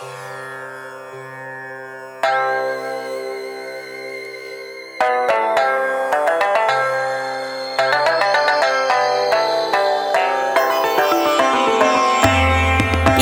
[0.00, 0.04] リ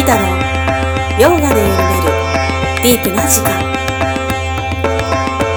[0.04, 0.28] タの
[1.18, 2.12] ヨガで緩める
[2.82, 3.48] ディープな時間。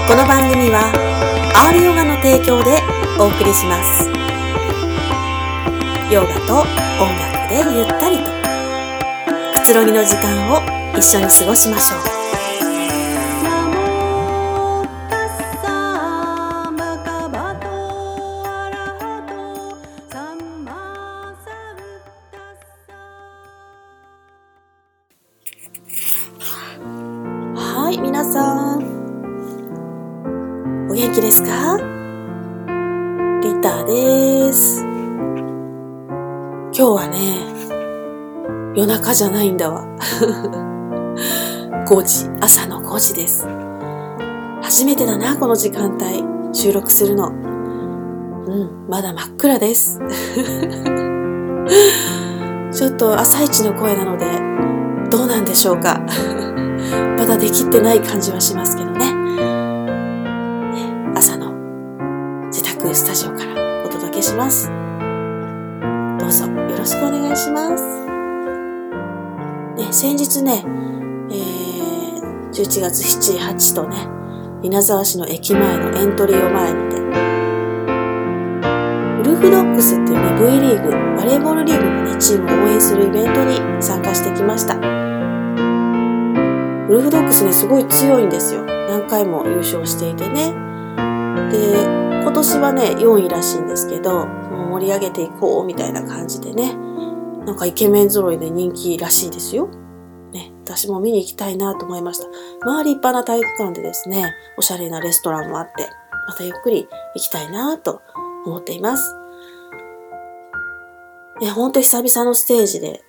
[0.08, 0.90] この番組は
[1.70, 2.82] R ヨガの提供で
[3.20, 4.08] お送りします。
[6.14, 6.62] ヨガと
[7.04, 8.32] 音楽でゆったりと。
[9.60, 12.00] くつろぎの時間を一緒に過ごしましょう
[27.56, 28.80] はい、皆さん。
[30.92, 31.78] お元気ですか？
[33.42, 34.82] リタです。
[34.82, 37.46] 今日はね、
[38.76, 39.88] 夜中じゃないんだわ。
[41.90, 43.48] 5時、朝の5時です。
[44.62, 46.24] 初めてだな、この時間帯。
[46.56, 47.30] 収録するの。
[47.30, 50.00] うん、まだ真っ暗です。
[52.72, 54.28] ちょっと朝一の声なので、
[55.10, 56.00] どうなんでしょうか。
[57.18, 59.12] まだできてない感じはしますけどね。
[61.16, 61.54] 朝の
[62.50, 64.70] 自宅スタジオからお届けします。
[66.20, 67.84] どうぞよろしくお願いします。
[69.76, 70.64] ね、先日ね、
[71.32, 71.59] えー、
[72.60, 73.96] 11月7、8とね、
[74.64, 76.98] 稲沢市の駅前のエントリーを前にて、
[79.22, 84.76] ウルフドッグスっていうね、V リーグ、バレーボールリーグのね、チームを応援するイベントに参加してきました。
[84.76, 84.80] ウ
[86.92, 88.66] ルフドッグスね、すごい強いんですよ。
[88.66, 90.54] 何回も優勝していてね。
[91.52, 91.86] で、
[92.24, 96.76] 今年はね、4位らしいんですけど、もう盛り上げていこうみたいな感じでね。
[97.46, 99.70] なんかイケメン揃いで人気らしいですよ。
[100.70, 102.28] 私も見に行きたいなと思いました。
[102.64, 105.90] まあ立派な体育館でですね、おしゃれなレストランもあって、
[106.28, 108.04] またゆっくり行きたいなと
[108.46, 109.16] 思っています。
[111.42, 113.02] ね、ほんと久々のステージで、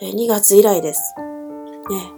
[0.00, 1.00] え2月以来です。
[1.90, 2.12] ね、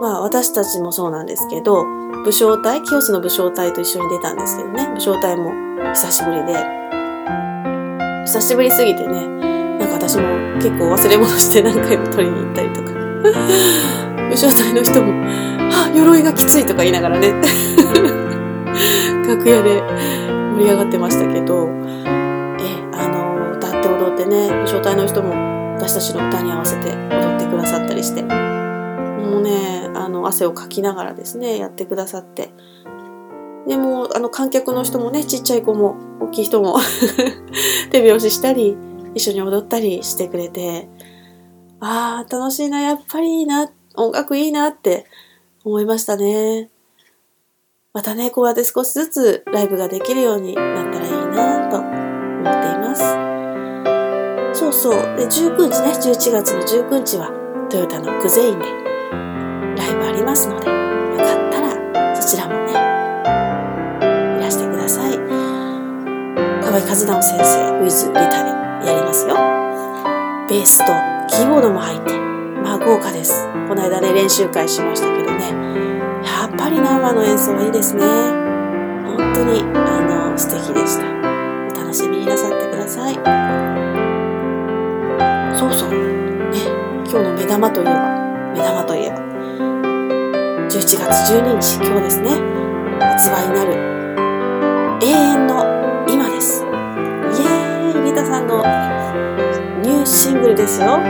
[0.00, 1.84] まあ私たちもそうなんですけど、
[2.24, 5.52] 武将隊、清須の武将隊と一緒に出たんですけどね、武将隊も
[5.94, 6.64] 久しぶりで、
[8.24, 9.24] 久しぶりすぎてね、
[9.78, 10.24] なんか私も
[10.56, 15.12] 結構忘れ物して何回も取りに行ったりとか、武将隊の人も、
[15.72, 17.32] あ、鎧がきついとか言いながらね、
[19.26, 19.80] 楽屋で
[20.54, 25.30] 盛り上がってましたけど、え、あの、歌って踊ってね、武将隊の人も
[25.76, 32.50] 私たちの歌に合わせて踊ってくださったりして、もうね、あの、汗をかきながらですね、やってくださって。
[33.66, 36.78] でも、あの、観客の人もね、ちっちゃい子も、大きい人も、
[37.90, 38.76] 手拍子したり、
[39.14, 40.88] 一緒に踊ったりしてくれて、
[41.80, 45.06] ああ、楽しいな、やっぱりいいな、音楽いいなって
[45.64, 46.70] 思いましたね。
[47.92, 54.58] またね、こうやって少しずつライブができるようになったらいいなと思っています。
[54.58, 54.92] そうそう。
[55.16, 57.30] で、19日ね、11月の19日は、
[57.70, 60.74] トヨタのクゼインで、ライブありますので、よ
[61.18, 62.72] かったらそちらもね、
[64.38, 65.16] いらしてください。
[66.62, 68.50] 河合和直先生、ウィズ・リタで
[68.86, 69.34] やりますよ。
[70.48, 70.92] ベースと
[71.34, 72.35] キーボードも入って、
[72.86, 73.48] 豪華です。
[73.66, 75.50] この間ね、練習会しましたけどね、
[76.24, 78.04] やっぱり生の演奏はいいですね。
[79.04, 81.04] 本当に、あの、素敵でした。
[81.04, 83.14] お楽しみになさってください。
[85.58, 85.90] そうそう。
[85.90, 85.98] ね、
[87.10, 89.16] 今日の目玉といえば、目玉といえば、
[90.68, 92.30] 11月12日、今日ですね、
[93.00, 93.72] 発売になる
[95.02, 96.62] 永遠の今です。
[96.62, 98.58] イエーイリタさんの
[99.82, 101.00] ニューシングルですよ。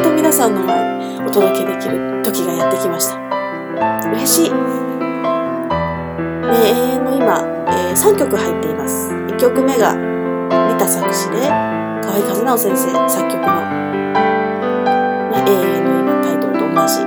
[0.00, 3.20] っと皆さんの前にお届けできる時がやってきました。
[4.08, 4.50] 嬉しい。
[4.50, 4.56] ね、
[6.48, 9.12] 永遠の今、えー3曲入っています。
[9.12, 11.48] 1曲目がリタ作詞で、
[12.02, 13.48] 河合和直先生作曲の、
[15.30, 17.04] ね、永遠の今タイトルと同じ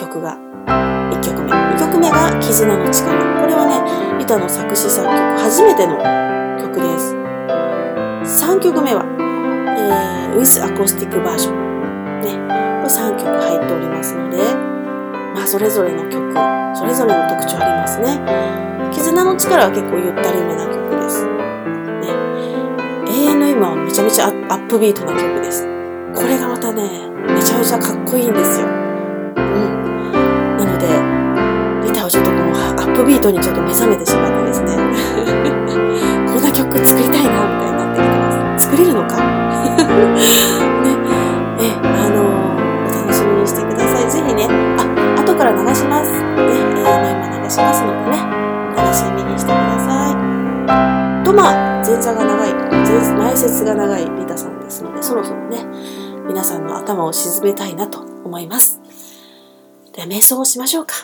[0.00, 0.36] 曲が
[1.10, 1.50] 1曲目。
[1.50, 3.40] 2曲目が絆の力。
[3.40, 5.96] これはね、リタの作詞作曲初めての
[6.62, 7.16] 曲です。
[8.44, 9.04] 3曲目は、
[9.76, 11.69] えー、With Acoustic Version。
[12.20, 12.36] ね、
[12.82, 14.38] これ3曲入っておりますので、
[15.34, 16.34] まあそれぞれの曲、
[16.76, 18.20] それぞれの特徴ありますね。
[18.92, 21.24] 絆の力は結構ゆったりめな曲です。
[21.26, 22.08] ね、
[23.08, 25.66] 永遠の今はめちゃめちゃアアップビートな曲です。
[26.14, 26.82] これがまたね、
[27.26, 28.66] めちゃめちゃかっこいいんですよ。
[28.66, 29.92] うん。
[30.58, 30.86] なので、
[31.86, 34.76] リタはちょっとこのアップビートにちょっと目覚めてしまってですね。
[36.26, 38.66] こんな曲作りたいな、みたいになってきてます。
[38.66, 40.69] 作れるのか？
[45.50, 46.12] から流します。
[46.12, 48.16] ね、永遠の今流しますのでね、
[48.76, 51.24] 楽しみにしてください。
[51.24, 55.64] とまあ、前座が長い、前前説が長いリタさんですので、そろそろね、
[56.28, 58.80] 皆さんの頭を沈めたいなと思います。
[59.92, 60.94] では、瞑想をしましょうか。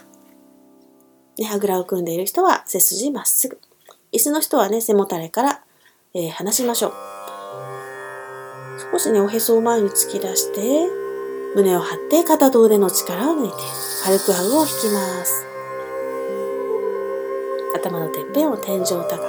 [1.38, 3.58] ね、あぐらを組んでいる人は背筋まっすぐ。
[4.12, 5.62] 椅子の人はね、背もたれから、
[6.14, 6.92] えー、離しましょう。
[8.92, 11.05] 少しね、おへそを前に突き出して、
[11.56, 13.56] 胸を張って片と腕の力を抜いて、
[14.04, 15.46] 軽く顎を引きます。
[17.74, 19.24] 頭のてっぺんを天井高く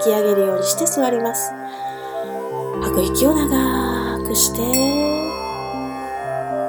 [0.00, 1.52] 突き上げるようにして座ります。
[2.82, 4.58] 吐く息を長くして、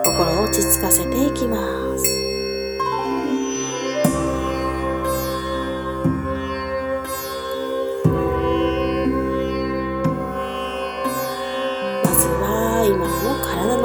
[0.06, 1.58] 心を落ち着かせていきま
[1.98, 2.20] す。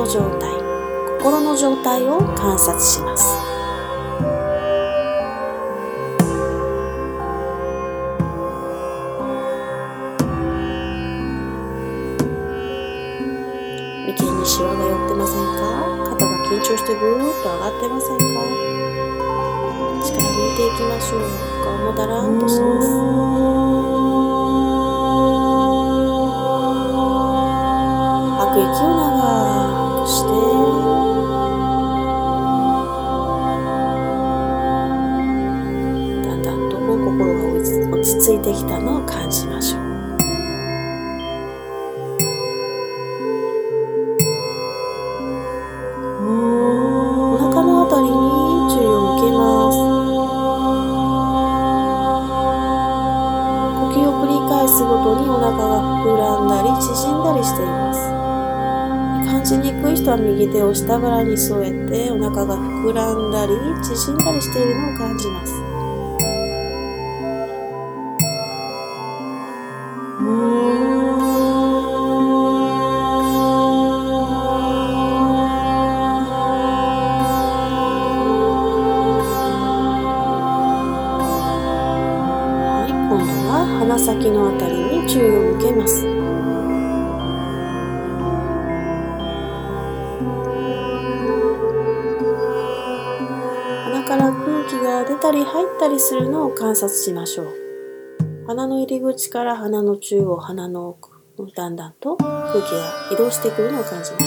[0.07, 0.54] 状態
[1.25, 3.25] 心の状態を観察します。
[14.05, 15.65] 眉間にシワが寄ってませんか？
[16.11, 18.25] 肩が緊張してぐーっと上がってませんか？
[20.05, 21.21] 力抜いていきましょう。
[21.65, 23.64] 顔もだらんとします。
[38.55, 39.81] きたのを感じましょう。
[47.35, 48.11] お腹のあたりに
[48.73, 49.39] 注意を向けま
[49.73, 49.77] す。
[53.81, 58.15] 呼吸を繰り返すごとにお腹が膨らんだり縮んだりしています。
[59.45, 63.53] ちにくい人は右手を下腹に添えてお腹が膨らんだり
[63.85, 65.53] 縮んだりしているのを感じます。
[70.15, 70.23] 鼻
[83.99, 86.07] 先のあたりに注意を向けます
[93.85, 95.17] 鼻から空気が出。
[95.17, 97.64] たり入ったりするのを観察しましょう。
[98.55, 101.11] 鼻の入り口から鼻の中央、鼻の奥、
[101.57, 104.24] だんだんと空気が移動してくるのを感じます。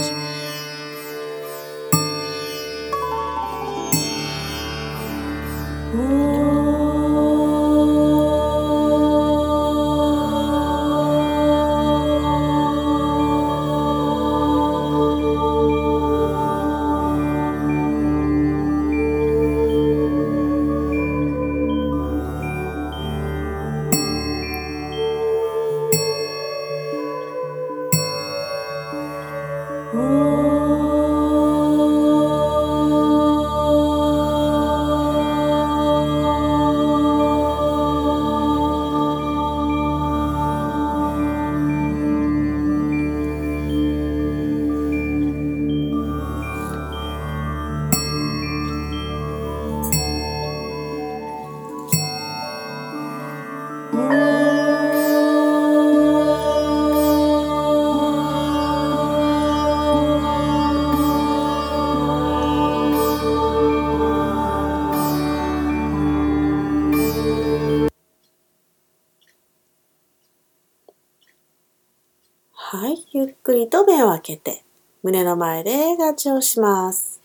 [74.07, 74.63] を開けて、
[75.03, 77.21] 胸の前で合掌をします。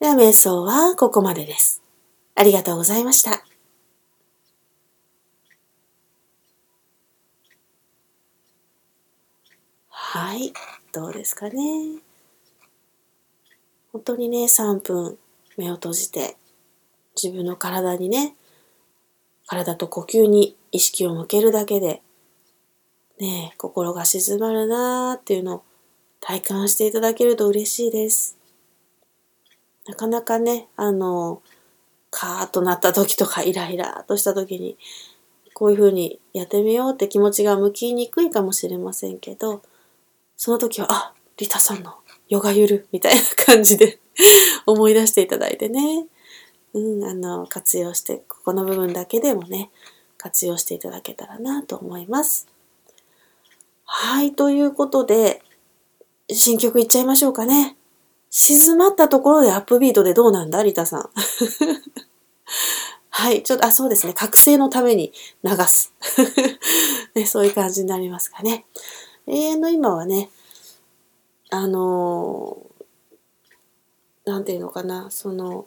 [0.00, 1.82] では、瞑想はここまでです。
[2.34, 3.44] ありがとうございました。
[9.88, 10.52] はい。
[10.92, 12.00] どうですかね。
[13.92, 15.18] 本当にね、3分
[15.56, 16.36] 目を閉じて、
[17.20, 18.34] 自分の体にね、
[19.46, 22.02] 体と呼吸に意識を向けるだけで、
[23.20, 25.62] ね、心が静まるなーっていうのを
[26.20, 28.38] 体感していただけると嬉しいです。
[29.86, 31.42] なかなかね、あの、
[32.10, 34.76] カーッとなった時とかイライラとした時に、
[35.54, 39.62] こういうふうにやってみようって気持ちが向きにくいかもしれませんけど、
[40.36, 41.96] その時は、あ、リタさんの
[42.28, 43.98] ヨガゆるみたいな感じで
[44.66, 46.06] 思い出していただいてね、
[46.72, 49.70] うん、あの、活用して、ここの部分だけでもね、
[50.16, 52.46] 活用していただけたらなと思います。
[53.92, 55.42] はい、ということで、
[56.30, 57.76] 新曲いっちゃいましょうかね。
[58.30, 60.62] 静まったところでアップビートでどうなんだ？
[60.62, 61.10] リタさん。
[63.10, 63.42] はい。
[63.42, 64.14] ちょっと、あ、そうですね。
[64.14, 65.92] 覚醒のために流す。
[67.16, 68.64] ね、そういう感じになりますかね。
[69.26, 70.30] 永遠の今はね、
[71.50, 75.66] あのー、なんていうのかな、その、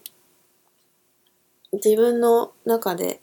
[1.73, 3.21] 自分の中で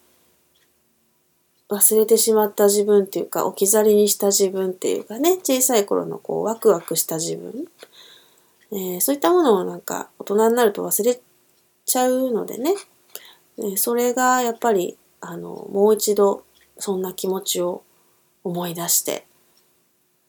[1.71, 7.67] 忘れてしまった自分っていうか、置き去りにした自分っていうかね、小さい頃のこう、ワクワクした自分、
[8.73, 11.21] えー、そういったものをなんか大人になると忘れ
[11.85, 12.75] ちゃうのでね、
[13.59, 16.45] えそれがやっぱりあのもう一度
[16.79, 17.83] そんな気持ちを
[18.45, 19.27] 思い出して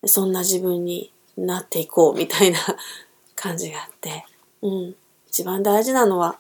[0.06, 2.60] そんな自分になっていこうみたいな
[3.36, 4.26] 感じがあって、
[4.62, 4.96] うん、
[5.28, 6.40] 一番大事なのは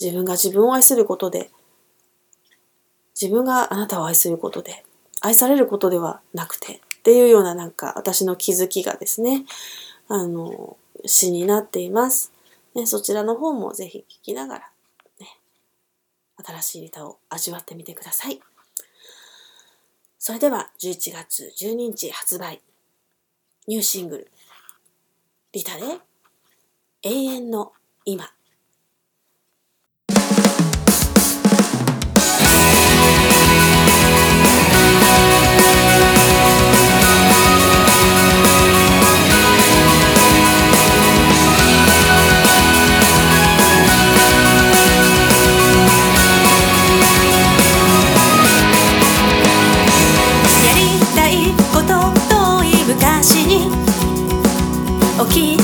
[0.00, 1.50] 自分が自分を愛することで
[3.20, 4.84] 自分があなたを愛することで
[5.20, 9.44] 愛されることではなくてっていうようななんか私の気づきがですね
[10.08, 12.32] あの詩になっています。
[12.74, 14.70] ね、そちらの方もぜひ聞きながら
[15.18, 15.26] ね
[16.44, 18.40] 新しいリタを味わってみてください。
[20.18, 22.60] それでは11月12日発売
[23.66, 24.30] ニューシングル
[25.52, 25.82] リタで
[27.02, 27.72] 永遠の
[28.04, 28.30] 今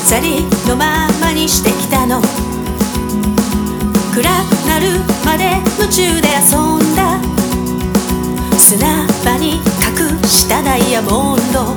[0.07, 2.23] 去りのままにしてきたの。
[4.15, 7.19] 暗くなるまで夢中で遊んだ。
[8.57, 11.75] 砂場に隠したダイヤモンド。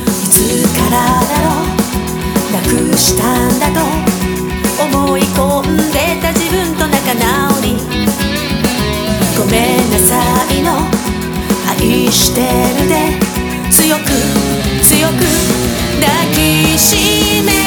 [0.00, 2.52] いつからだろう。
[2.54, 3.84] なくしたんだと。
[4.82, 7.76] 思い込んでた自分と仲直り。
[9.38, 10.14] ごめんなさ
[10.50, 10.88] いの。
[11.68, 12.40] 愛して
[12.82, 13.34] るで。
[13.70, 14.43] 強く
[16.76, 16.96] し
[17.42, 17.63] め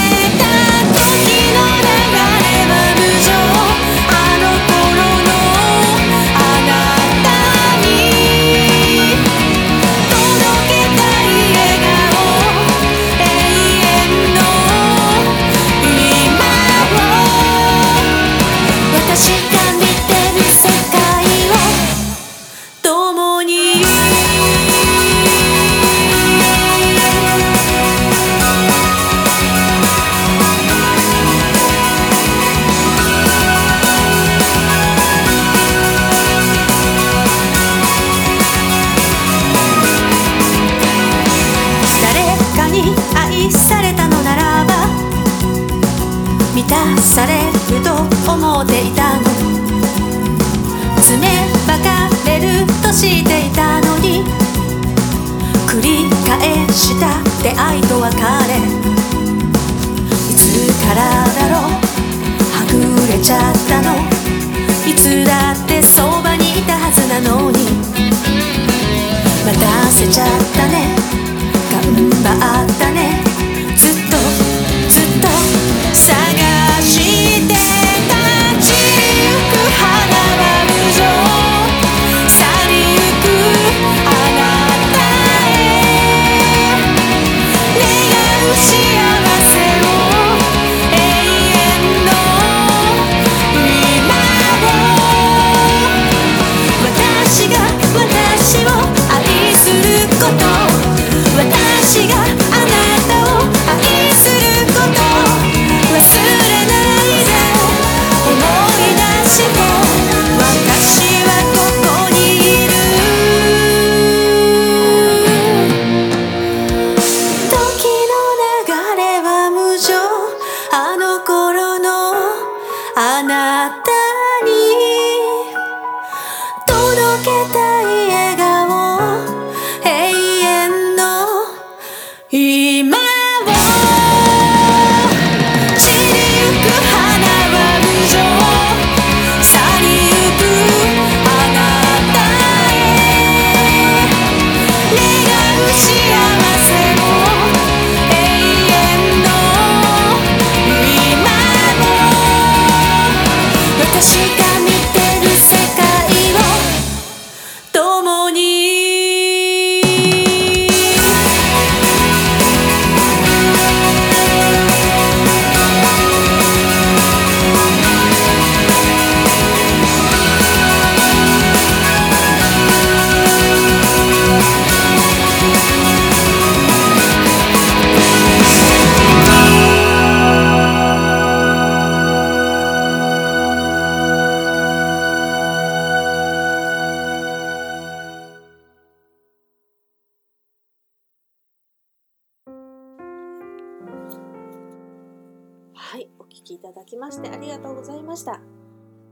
[195.90, 198.42] はい、お聞きいただきましてありがとうございました。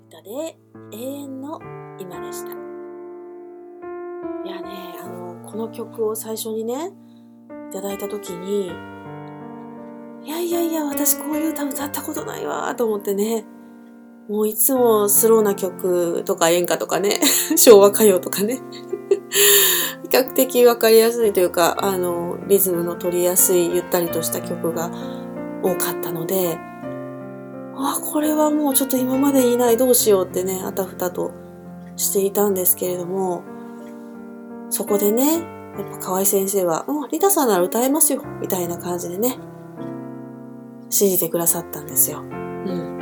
[0.09, 0.57] 歌で
[0.91, 1.61] 永遠の
[1.97, 2.49] 今でした。
[2.49, 2.51] い
[4.51, 6.91] やね、あの、この曲を最初にね、
[7.69, 8.73] いただいたときに、
[10.25, 13.45] いやいやいや、私こういう歌歌ったことないわ、と思ってね、
[14.27, 17.21] もういつもスローな曲とか演歌とかね、
[17.55, 18.59] 昭和歌謡とかね、
[20.03, 24.91] 比較的わかりやすいというか、あの、リズムの取りやすいゆったりとした曲が
[25.65, 26.57] 多かったので、
[27.77, 31.31] あ、これはもうちょっと今までいないどうしようってね、あたふたと
[31.95, 33.43] していたんですけれども、
[34.69, 35.39] そこでね、
[35.77, 39.37] やっぱ河合先生は、うん、リタさんなら歌えますよ、みたいな感じでね、
[40.89, 42.19] 信じてくださったんですよ。
[42.19, 42.99] うん。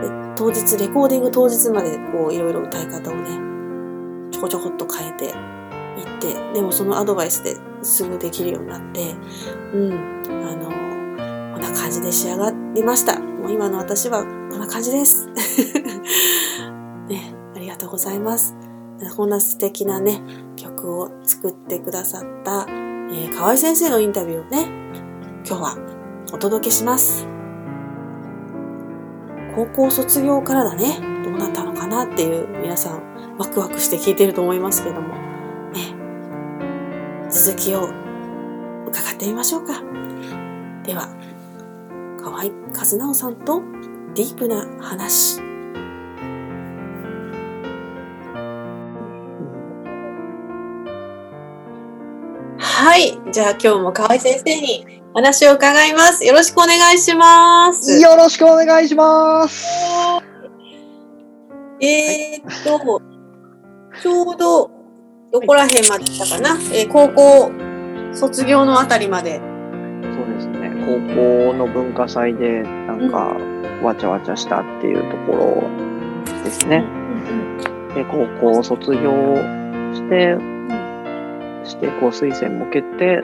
[0.00, 5.32] で当日、レコーディング当日までこういろいろ歌い方をね、ちょこちょこっと変えていっ
[6.20, 9.14] て、でもそのアドバイスですぐできるようになって、
[9.72, 9.92] うん、
[10.28, 10.85] あの、
[11.56, 13.18] こんな感じで仕上がりました。
[13.18, 15.26] もう今の私はこんな感じです。
[17.08, 18.54] ね、ありがとうございます。
[19.16, 20.20] こんな素敵なね、
[20.56, 24.68] 曲を作ってくださった、えー河合先生のインタビューをね、
[25.46, 25.78] 今日は
[26.30, 27.26] お届けします。
[29.54, 33.00] 高校卒業からだね、どうなったのかなっていう皆さん
[33.38, 35.08] ワクワクして聞いてると思いますけども、
[35.72, 35.96] ね、
[37.30, 37.88] 続きを
[38.88, 39.80] 伺ってみましょうか。
[40.84, 41.08] では、
[42.26, 43.62] 河合和直さんと
[44.16, 45.40] ディープな話。
[52.58, 53.16] はい。
[53.30, 56.24] じゃあ今日も河合先生に話を伺います。
[56.24, 58.00] よろしくお願いします。
[58.00, 59.64] よろしくお願いします。
[61.80, 63.02] えーっと、
[64.02, 64.70] ちょうど、
[65.30, 67.52] どこら辺まで来たかな、えー高校
[68.12, 69.40] 卒業のあたりまで。
[70.02, 70.55] そうですね。
[71.14, 73.36] 高校の文化祭でなんか
[73.82, 76.84] わちゃわちゃしたっていうところですね。
[77.94, 79.36] で高校を卒業
[79.94, 80.36] して、
[81.64, 83.22] してこう推薦も決定、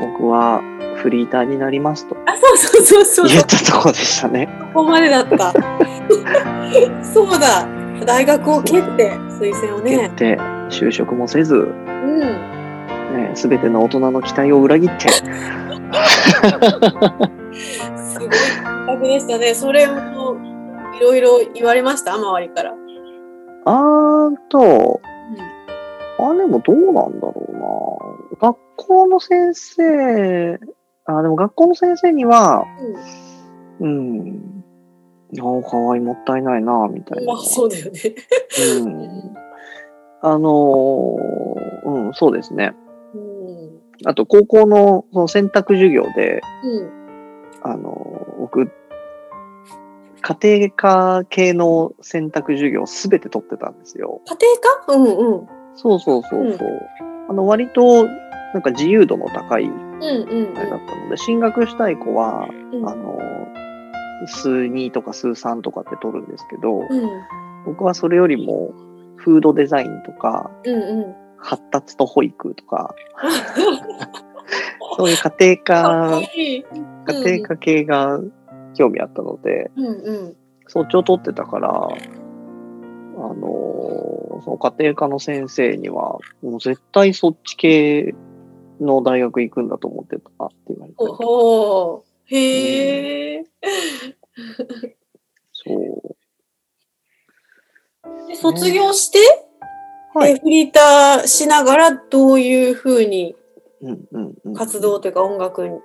[0.00, 0.62] 僕は
[0.96, 3.28] フリーターになりますとあ、そうそうそうそう。
[3.28, 4.48] 言ったところでしたね。
[4.72, 5.52] ここまでだった。
[7.04, 7.66] そうだ。
[8.04, 10.16] 大学を蹴って、推薦をね決。
[10.16, 10.36] 定、
[10.68, 12.55] 就職もせず、うん。
[13.16, 15.22] ね、全ての大人の期待を裏切って、す
[18.18, 18.30] ごい
[18.62, 19.54] 感覚でしたね。
[19.54, 20.36] それも、
[20.96, 22.14] いろいろ言われました？
[22.14, 22.74] 周りから。
[23.64, 25.00] あーと、
[26.18, 28.48] あ、でもどうなんだろうな。
[28.48, 30.58] 学校の先生、
[31.06, 32.64] あ、でも学校の先生には、
[33.80, 34.64] うん、
[35.38, 37.34] ああ、かわいい、もったいないな、みたいな。
[37.34, 38.14] まあ、そうだよね。
[38.82, 39.34] うん。
[40.22, 42.74] あのーうん、そうですね。
[44.02, 44.08] うん。
[44.08, 46.90] あと、高校のその選択授業で、うん。
[47.62, 48.70] あのー僕、
[50.22, 54.20] 家庭科系の選択授業すべて取ってたんですよ。
[54.26, 54.92] 家庭科？
[54.94, 55.46] うんうん。
[55.74, 56.68] そうそうそうそう。
[57.28, 58.04] あの、割と、
[58.54, 62.88] なんか自由度の高いうんうんあれだったので、進学したい子は、うん。
[62.88, 63.18] あの、
[64.26, 66.86] 数2とか数3とかって取るんですけど、うん。
[67.66, 68.72] 僕はそれよりも、
[69.16, 71.25] フードデザインとか、うんうん。
[71.46, 72.96] 発達と保育とか、
[74.98, 76.64] そういう家庭科、いい。
[77.06, 78.20] 家庭科系が
[78.74, 79.90] 興味あったので、うんう
[80.30, 80.36] ん。
[80.66, 81.96] そっちを取ってたから、あの、
[84.44, 88.12] その家庭科の先生には、もう絶対そっち系
[88.80, 90.96] の大学行くんだと思ってたって言われて。
[90.98, 92.02] お。
[92.24, 93.44] へえ。
[95.52, 96.02] そう。
[98.26, 99.20] で卒業して、
[100.16, 100.32] はい。
[100.32, 103.36] えフリーターしながらどういうふうに
[103.82, 105.82] うんうんうん、活動というか音楽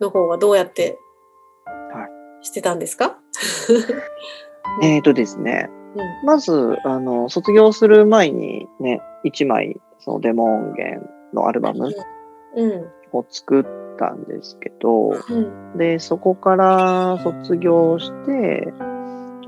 [0.00, 0.98] の方はどうやって
[1.66, 2.08] は
[2.42, 3.18] してたんですか、
[4.82, 6.26] えーとですね、うん。
[6.26, 11.90] まず、あの、卒業する前にね、1枚、そのデモ音源のアルバム
[12.56, 12.86] うん。
[13.12, 13.64] を作っ
[13.98, 15.14] たんですけど、う
[15.74, 15.78] ん。
[15.78, 18.72] で、そこから卒業して、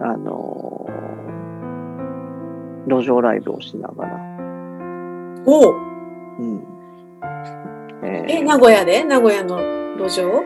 [0.01, 0.87] あの、
[2.89, 4.17] 路上ライブをしながら、
[5.47, 5.75] おう
[6.39, 6.65] うん。
[8.03, 9.05] ええ、ー名古屋で？
[9.05, 9.59] 名古屋の
[9.97, 10.43] 路上？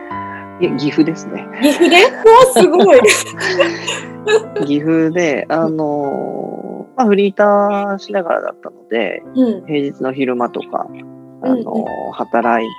[0.61, 1.47] いや岐阜ですね。
[1.61, 1.97] 岐阜で？
[2.25, 2.99] おすごい。
[4.65, 9.65] 岐阜で、あの、まあ、フリーターしながらだったので、うん。
[9.65, 10.87] 平日の昼間とか、
[11.43, 12.69] あうんの、働い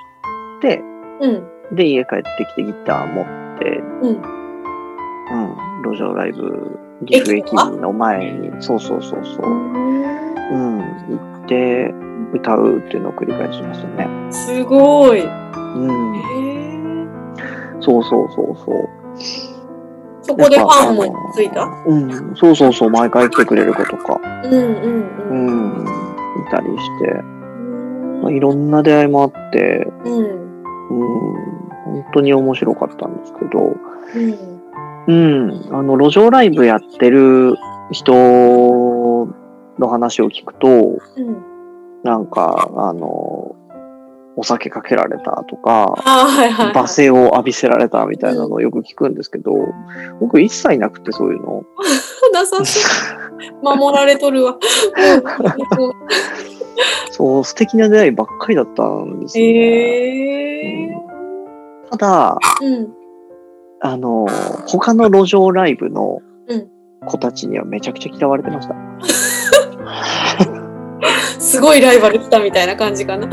[0.61, 0.81] て、
[1.21, 1.75] うん。
[1.75, 3.25] で、家帰ってきてギター持っ
[3.59, 4.21] て、うん。
[5.27, 11.93] うん、路上ライブ、岐阜駅の前に、そうそうそうそう、うん、行って、
[12.33, 14.07] 歌うっていうのを繰り返しましたね。
[14.31, 15.19] すごい。
[15.19, 16.21] へうん、え。
[17.79, 18.89] そうそうそうそう。
[20.21, 21.03] そこでファンも
[21.33, 21.69] ついた？
[21.85, 24.65] うん、そうそうそう、毎回来てくれる子とか、うんうんう
[25.29, 25.83] うん。
[25.83, 25.87] ん、い
[26.49, 27.13] たりして、
[28.23, 30.15] まあ、いろんな出会いもあって、うん。
[30.17, 31.05] うん、
[31.85, 34.54] 本当に面白かったんですけど、うん。
[35.07, 37.55] うん、あの、路上ライブやってる
[37.91, 41.43] 人の話を聞くと、うん。
[42.03, 43.55] なんか、あの、
[44.37, 46.73] お酒かけられたとか、はいはい、はい。
[46.73, 49.53] 罵声を浴びせられたみたいなのをよく聞くんですけど、
[50.19, 51.63] 僕一切なくてそういうの。
[52.33, 52.79] なさそ
[53.71, 53.77] う。
[53.77, 54.57] 守られとるわ。
[57.11, 59.51] そう、素敵な出会いばっかりだったんですよ、ね。
[59.51, 60.95] ええ
[61.91, 63.04] ただ、うん。
[63.85, 64.25] あの、
[64.65, 66.69] 他の路上ライブのうん
[67.05, 68.75] 子たちにはめちゃくちゃ嫌われてました。
[71.39, 73.27] すごいライバル来たみたいな感じかな。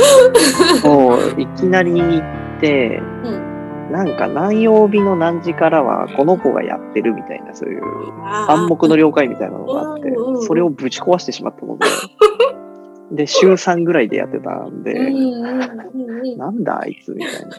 [0.85, 3.91] もう、いきなり行って、うん。
[3.93, 7.83] なんか何曜日の何時からはこの子がやってるみたいな、そういう
[8.23, 11.87] 暗黙の了解みたいなのがあってうんうんうん、それをぶち壊してしまったので、
[13.25, 14.95] で、週3ぐらいでやってたんうんで。
[16.37, 17.57] なんだあいつみたいな。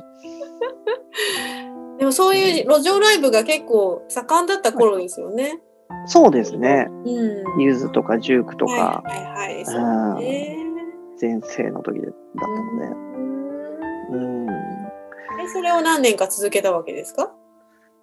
[2.04, 5.62] でもそういう路上ライブが結構盛んだった頃ですよね。
[6.06, 6.90] そうですね。
[6.90, 7.02] う
[7.58, 7.62] ん。
[7.62, 9.66] ユーズとかジュークとか、はいはいはい。
[9.66, 10.58] そうね。
[11.16, 14.18] 全盛の時だったので。
[14.18, 14.50] うん。
[14.50, 17.32] えそれを何年か続けたわけですか？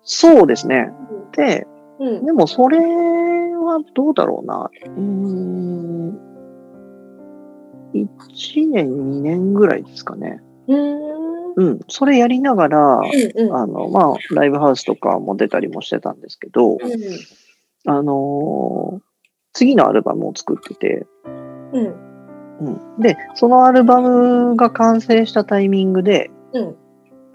[0.03, 0.91] そうですね。
[1.33, 1.67] で、
[1.99, 2.25] うん。
[2.25, 4.71] でもそれはどうだろうな。
[4.83, 6.19] うーん。
[7.93, 10.41] 1年、2年ぐらいですかね。
[10.69, 11.20] うん。
[11.57, 11.81] うん。
[11.89, 13.57] それやりながら、うんうん。
[13.57, 16.79] あの、まあ、ライブハウスとかも出たりもしてたんですけど、うん
[17.87, 19.11] あのー
[19.53, 21.07] 次のアルバムを作ってて、
[21.73, 21.95] うん。
[22.61, 23.01] うん。
[23.01, 26.77] で、そのアルバムが完成したタイミングで、うん。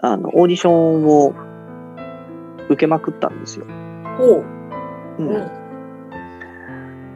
[0.00, 1.34] あの、オーディションを
[2.68, 3.66] 受けまくったんですよ。
[4.18, 4.44] ほう。
[5.18, 5.38] うんう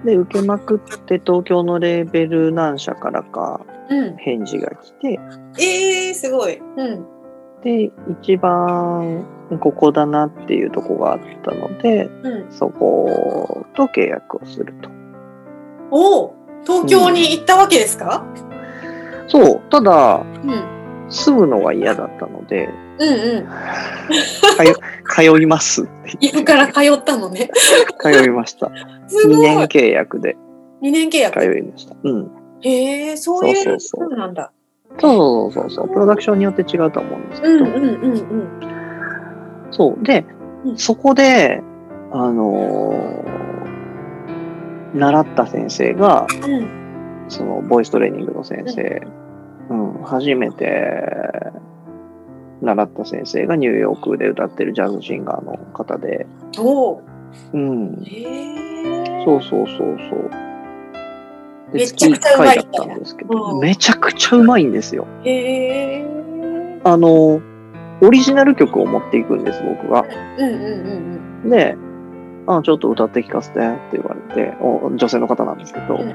[0.02, 0.04] ん。
[0.04, 3.69] で、受けまくって東京のレーベル何社からかうん。
[4.18, 5.20] 返事が来て、
[5.58, 6.58] ええー、すごい。
[6.58, 7.06] うん。
[7.62, 7.90] で、
[8.22, 9.26] 一番
[9.60, 12.52] ここだなっていうとこがあったので、うん。
[12.52, 14.90] そこと契約をすると。
[15.90, 18.24] おお東京に行ったわけですか、
[19.28, 23.48] そう、ただ、うん、住むのが嫌だったので、うんうん。
[25.14, 27.50] 通通いますって言ってから通ったのね。
[27.98, 28.66] 通いました。
[28.66, 29.40] 2すごい。
[29.40, 30.36] 年契約で
[30.80, 31.40] 二年契約？
[31.40, 31.96] 通いました。
[32.02, 32.39] うん。
[32.62, 34.52] へえ、そういうそうそうそうそうなんだ。
[34.98, 35.88] そうそうそうそう。
[35.88, 38.16] プロダクションによって違うと思うんですけど、うんうんうんう
[39.68, 39.68] ん。
[39.70, 40.04] そう。
[40.04, 40.24] で、
[40.64, 41.62] うんそこで、
[42.12, 43.50] あのー
[44.94, 49.06] 習った先生が、うんその、ボイストレーニングの先生、
[49.70, 51.04] うん、初めて
[52.60, 56.26] 習った先生がニューヨークで歌ってるジャズシンガーの方で、
[56.58, 57.02] おお。
[57.52, 59.24] うん、へえ。
[59.24, 60.49] そうそうそうそう。
[61.72, 65.06] で、めちゃくちゃうまい月一回だったんですけど、うんめちゃくちゃうまいんですよ。
[65.24, 66.06] へえ。
[66.84, 67.40] あの、
[68.02, 70.04] オリジナル曲を持っていくんです、僕が。
[70.38, 70.62] うんうん
[71.44, 71.76] うんで、
[72.46, 76.02] あ、ちょっと歌って聴かせてって言われて、お女性の方なんですけどうん。
[76.02, 76.14] う、ん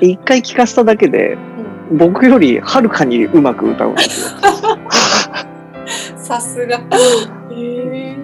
[0.00, 4.38] 一回聴かせただけで、うん僕よりはるかにうまく歌うんですよ。
[6.16, 6.78] さすが。
[7.52, 8.16] へえ。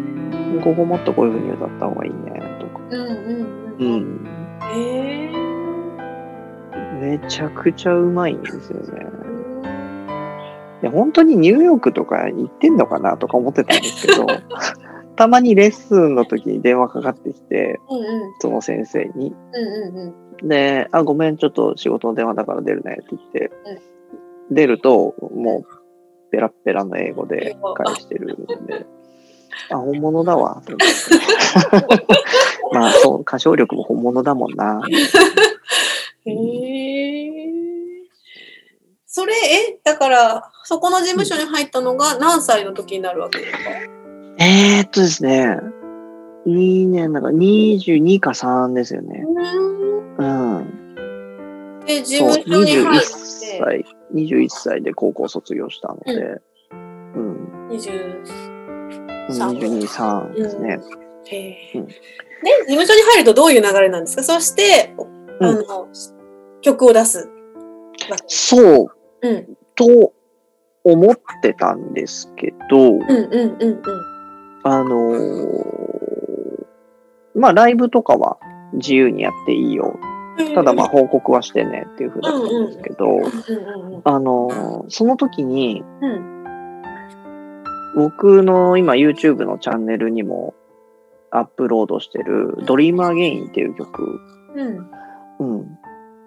[0.64, 2.80] ここもっとこういう風に歌った方がいいね、とか。
[2.90, 4.19] うんうんううん。
[7.00, 9.06] めちゃくちゃうまいんですよね。
[10.82, 14.26] いや、本当にニューヨークとか行ってんのかなとか思ってたんですけど、
[15.16, 19.34] たまにレッスンの時に電話かかってきて、うんうんその先生に。
[19.52, 20.48] うんうんうん。
[20.48, 23.50] で、あ、ごめん、ちょっと仕事の電話だから出るねって言って、
[24.50, 28.86] 出ると、もう、ペラッペラの英語で返してるんで、
[29.70, 31.96] あ、本物だわ、と思って。
[32.72, 34.80] まあ、そう、歌唱力も本物だもんな。
[36.26, 37.50] へえ。
[39.06, 43.58] それ、え、だから、そこの事務所に入ったのが何歳の時になるわけですか？
[44.38, 45.58] えー、っとですね、
[46.46, 49.24] 2年、なんか22か3ですよね。
[50.18, 51.84] うん。
[51.86, 53.06] で、事務所に入21って、
[53.58, 56.74] 歳、21歳で高校卒業したので、う
[57.20, 58.22] ん、20
[59.30, 60.80] 22、3ですね。
[61.26, 61.86] へえうん。
[61.86, 61.96] で、事
[62.68, 64.22] 務所に入るとどういう流れなんですか？
[64.22, 65.88] そして、うんあの、
[66.60, 67.28] 曲を出す。
[68.26, 68.86] そう、
[69.22, 69.56] うん。
[69.74, 70.12] と
[70.84, 73.82] 思ってたんですけど、うんうんうんうん。
[74.62, 75.80] あのー
[77.34, 78.38] まあ、ライブとかは
[78.74, 79.98] 自由にやっていいよ。
[80.54, 86.44] ただまあ、報告はしてねっていうふうだったんですけど、うんうんうんあのーその時に、うん。
[87.96, 90.54] 僕の今 YouTube のチャンネルにも
[91.30, 94.20] アップロードしてる Dream Again っていう曲、
[95.40, 95.50] うん。
[95.52, 95.78] うん。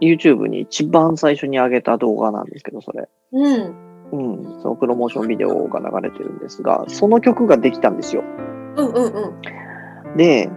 [0.02, 3.08] YouTube に一番最初に上げた動画なんですけど、それ。
[3.32, 3.84] うん。
[4.12, 4.62] うん。
[4.62, 8.24] そのプロモーションビデオが流れてるんですが、その曲ができたんですよ。
[8.76, 10.18] うんうんうん。
[10.18, 10.50] で、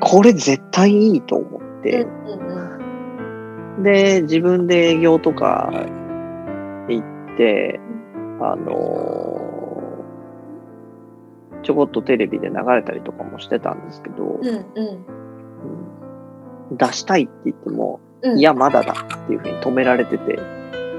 [0.00, 5.70] これ絶対いいと思っうんて、うんで、自分で営業とか
[6.88, 7.80] 行って、
[8.40, 9.62] あのー
[11.62, 14.46] ちょこっとテレビで流れたりとかもしてたんですけど、うん。
[14.46, 15.16] うんうん。
[15.16, 15.21] うん
[16.76, 20.38] 出したいって言っても、うんいや、まだだっていうふうに止められてて、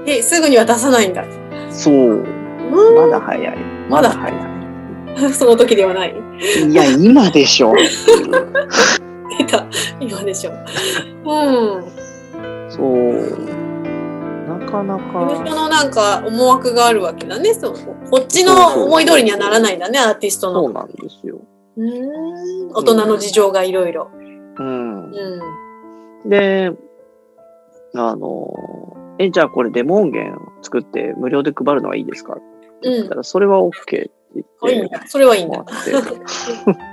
[0.06, 1.24] え、すぐには出さないんだ。
[1.70, 2.24] そう、う
[2.96, 3.58] まだ早い。
[3.88, 5.28] まだ早い。
[5.28, 5.32] ん。
[5.32, 6.14] その時ではない。
[6.68, 7.72] いや、今でしょ。
[9.38, 9.66] 出た。
[10.00, 10.50] 今でしょ。
[10.50, 11.84] うん。
[12.70, 13.64] そう。
[14.46, 17.54] なかな事務か、所のなんか思惑があるわけだね。
[17.54, 17.74] そう。
[18.10, 20.64] こっちの思い通りにはならないんだね、アーティストの。
[20.64, 21.40] そうなんですよ。
[21.76, 22.68] うーん。
[22.74, 24.10] 大人の事情がいろいろ。
[24.58, 25.08] うんう。
[25.08, 25.63] ん。
[26.26, 26.72] で、
[27.94, 32.34] あの、え、じゃあこれデモ音源作って無料で配るのはいいですか？
[32.34, 32.36] っ
[32.80, 34.98] て言ったら、それは OK って言って。
[35.06, 35.64] それはいいんだ。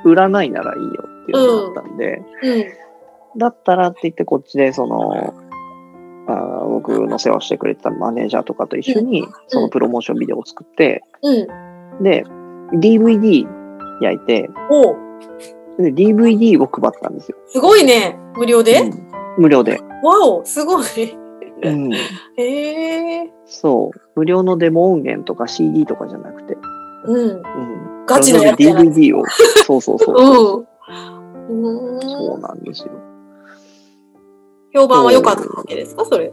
[0.05, 0.89] 売らないならいいよ
[1.23, 2.59] っていうのだったんで、う
[3.37, 3.39] ん。
[3.39, 5.33] だったらって言ってこっちでその、
[6.27, 12.03] あー僕の世話してくれてたマネージャーとかと一緒にそのプロモーションビデオを作って、うん。
[12.03, 12.23] で、
[12.73, 13.47] DVD
[14.01, 14.49] 焼いて、
[15.79, 17.37] で、DVD を配ったんですよ。
[17.47, 18.17] すごいね。
[18.35, 19.79] 無料で、うん無料で。
[20.03, 20.85] わお、すごい。
[21.63, 21.93] うん。
[21.93, 23.31] へえ。
[23.45, 23.99] そう。
[24.15, 26.57] 無料のデモ音源とか CD とかじゃなくて、
[27.05, 27.29] うん。
[27.29, 28.05] うん。
[28.05, 29.23] ガチのやつ DVD を。
[29.65, 30.15] そうそうそう。
[31.49, 31.97] うん。
[31.97, 32.41] うそうーん。
[32.41, 32.91] なんですよ。
[34.73, 36.05] 評判は良かったわけですか？
[36.05, 36.31] それ。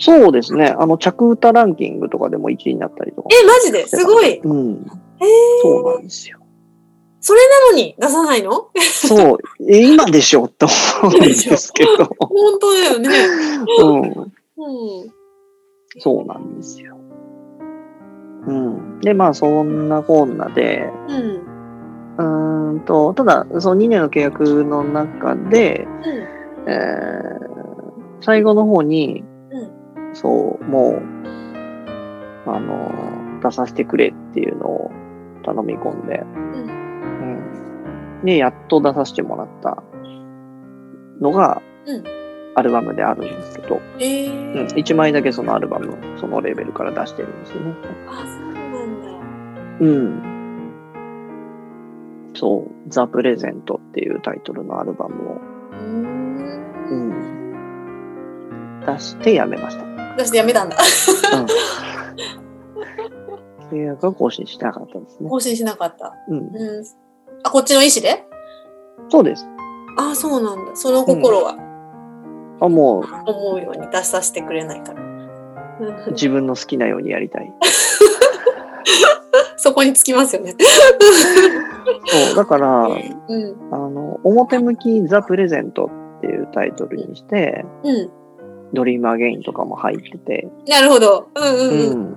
[0.00, 0.74] そうですね。
[0.78, 3.28] あの、着歌ランキングとかでも1位になったりとか。
[3.32, 4.38] え、マジですごい。
[4.38, 4.72] うん。
[5.20, 5.28] へえ。
[5.62, 6.37] そうなんですよ。
[7.20, 8.68] それなのに出さないの？
[8.80, 9.38] そう。
[9.68, 10.44] え、今でしょ？
[10.44, 10.66] って
[11.02, 12.04] 思うんですけど。
[12.18, 13.08] 本当だよね。
[13.80, 14.00] うん。
[14.00, 15.12] うん。
[15.98, 16.96] そうなんですよ。
[18.46, 19.00] うん。
[19.00, 22.72] で、まあ、そんなこんなで、うん。
[22.72, 25.86] うーんと、ただ、その2年の契約の中で、
[26.66, 26.70] うん。
[26.70, 27.48] えー
[28.20, 31.02] 最後の方に、うそう、もう、
[32.50, 34.90] あの、出させてくれっていうのを
[35.44, 36.77] 頼み込んで、うん。
[38.24, 39.82] で、やっと出させてもらった
[41.20, 42.18] のが、うん
[42.58, 44.32] アルバムであるんですけど、ええう
[44.64, 47.72] ん、1枚だけそのアルバム、そのレベルから出してるんですよね。
[48.08, 49.10] あ、そうなんだ。
[49.80, 50.38] うん。
[52.34, 56.18] そう、ザ・プレゼントっていうタイトルのアルバムを、うーん。
[56.90, 56.94] う
[58.82, 60.16] ん、出してやめました。
[60.16, 60.76] 出してやめたんだ。
[63.70, 65.30] 契約は更新しなかったですね。
[65.30, 66.12] 更新しなかった。
[66.26, 66.40] うん、う
[66.80, 66.84] ん。
[67.44, 68.24] あ、こっちの意思で？
[69.08, 69.46] そうです。
[69.96, 70.76] あ、そうなんだ。
[70.76, 71.56] その心は？
[72.60, 75.02] あも思うように出させてくれないから。
[76.08, 77.52] う自分の好きなようにやりたい。
[79.56, 80.54] そこにつきますよね。
[82.06, 82.94] そう、だから、うん。
[83.72, 88.10] あの、表向きザ・プレゼントっていうタイトルにして、うん。
[88.72, 91.28] ドリームアゲインとかも入ってて、なるほど。
[91.34, 92.00] うんうんううん。
[92.02, 92.16] ん、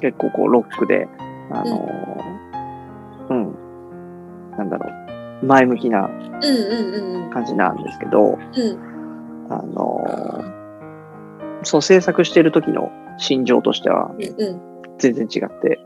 [0.00, 1.08] 結構こうロックで、
[1.50, 3.56] あのーうん、
[4.56, 4.90] なんだろ
[5.42, 6.08] う、前向きな
[7.32, 8.96] 感じなんですけど、うん。
[9.48, 10.56] あのー
[11.62, 14.10] そう制作してる時の心情としては。
[14.98, 15.80] 全然違って。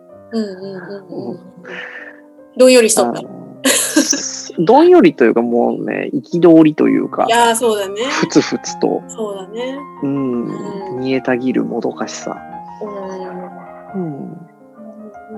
[2.57, 3.23] どんよりしとった。
[4.63, 8.03] どんよりというかもうね、憤りというか、やー、そうだね。
[8.21, 9.79] ふつふつと、そうだね。
[10.03, 12.37] うん、うん煮えたぎるもどかしさ。
[13.95, 14.37] ううん、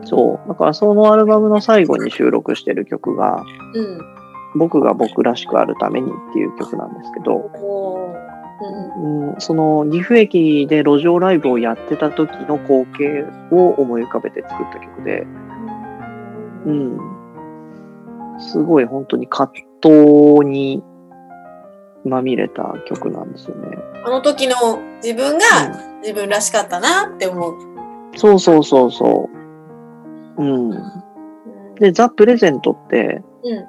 [0.04, 0.48] そう。
[0.48, 3.78] だからそのアルバムの最後に収録してる曲が、ん。
[3.78, 4.22] うん。
[4.54, 7.50] 僕が僕らしくあるためにっていう曲なんですけど、
[8.60, 15.26] うんうん、その岐阜駅で路上ライブをやってた時の光景を思い浮かべて作った曲で、
[16.66, 16.98] うん、
[18.38, 20.82] すごい本当に葛藤に
[22.04, 23.78] まみれた曲なんですよね。
[24.04, 25.44] あの時の自分が
[26.02, 27.54] 自分らしかったなって思う。
[28.16, 29.41] そうそうそうそう。
[30.38, 30.70] うん。
[31.76, 33.64] で、ザ・プレゼントって、うん。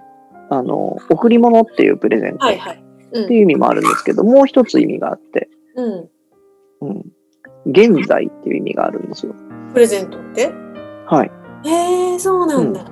[0.49, 2.84] あの、贈り物っていうプレゼントっはいはい。
[3.13, 5.80] うていう意味もあるんですけど、もう一つ意味があって、ん。
[5.80, 6.10] うん。
[6.82, 7.04] うん。
[7.65, 9.34] 現在っていう意味があるんですよ。
[9.73, 10.52] プレゼントって？
[11.06, 11.32] はい。
[11.67, 12.86] へえ、そうなんだ。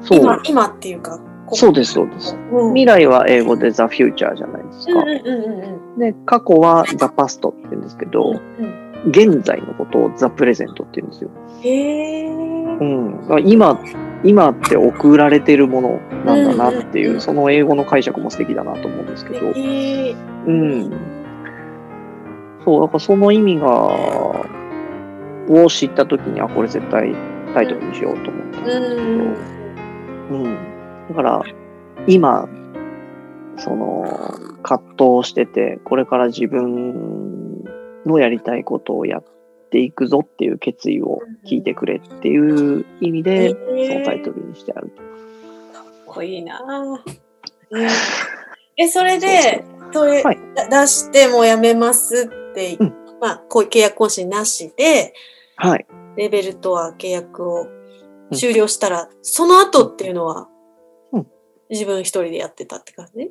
[0.00, 0.20] そう。
[0.20, 1.18] 今、今っていうか。
[1.46, 2.36] こそうです、そうです。
[2.52, 2.74] うん。
[2.74, 4.92] 未来は英語で The Future じゃないですか。
[5.00, 8.87] うんうんうんうんで、過去は The Past って言うんですけど、うん。
[9.06, 11.30] 現在のことを The Present って言うんですよ。
[11.62, 12.26] へえ。
[12.26, 13.48] うん。
[13.48, 13.78] 今
[14.24, 20.90] 今って送られてるものなんだなっていう、うんその英語の解釈も素敵だなと思うんですけど、えーうん。
[22.64, 23.68] そう、だからその意味が、
[25.50, 27.14] を知ったときに、あ、これ絶対
[27.54, 29.58] タイトルにしようと思ったんですけど、うん
[30.30, 30.56] うん。
[31.08, 31.42] だから、
[32.06, 32.48] 今、
[33.56, 34.04] その、
[34.62, 34.88] 葛
[35.20, 37.37] 藤してて、これから自分
[38.08, 39.24] のやりたいことをやっ
[39.70, 43.54] ていくぞっていう決意を聞いてくれっていう意味で、そ
[43.98, 44.90] のタイトルにしてある。
[44.90, 44.96] と。
[44.96, 46.58] かっこいいな。
[46.58, 47.12] ぁ。
[47.70, 47.88] うん
[48.80, 50.38] え、それで、それ、はい。
[50.54, 52.94] だ出してもうやめますって、うん。
[53.20, 55.12] まあ、こういう契約更新なしで、
[55.56, 55.86] はい。
[56.16, 57.66] レベルとは契約を
[58.30, 58.36] うん。
[58.36, 60.48] 終了したら、その後っていうのは、
[61.12, 61.26] うん。
[61.70, 63.28] 自分一人でやってたって感じ？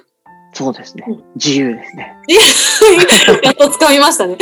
[0.58, 1.24] そうですねうん。
[1.36, 2.18] 自由ですね。
[3.44, 4.38] やっと掴みましたね。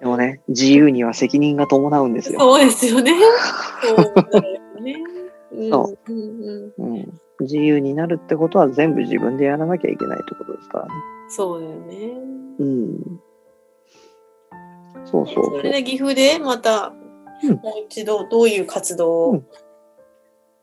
[0.00, 2.40] でもね、自由には責任が伴うんですよ。
[2.40, 3.12] そうですよね。
[5.70, 5.98] そう
[7.44, 10.90] 自由になるってことは全部自分でやらなきゃいけないってことですからね。
[11.28, 12.14] そうだよね。
[12.58, 13.20] うん。
[15.04, 15.70] そうそうそれ。
[15.70, 16.92] で岐阜でまた、
[17.44, 19.46] うんもう一度どういう活動をうん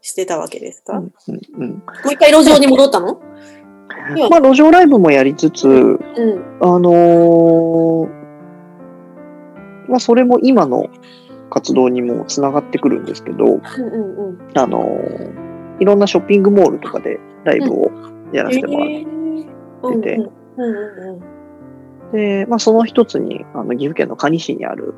[0.02, 3.22] してたわけですか、もうんうんうん、う一回路上に戻ったの？
[4.30, 6.00] まあ、路上ライブもやりつつ、うん。
[6.60, 8.10] あのー
[9.90, 10.88] まあ、それも今の
[11.50, 14.38] 活動にもつながってくるんですけど、うんうんうん。
[14.56, 17.92] あのーいろんなショッピングモールとかでライブを
[18.32, 18.94] やらせてもらって、
[20.12, 21.20] えー。
[22.12, 24.94] てで、まあ、その一つに、あの岐阜県の可児市にある、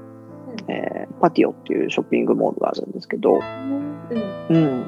[0.67, 3.92] うえーパティオっていうショッピングモールがあるんですけど、うん
[4.49, 4.85] うん、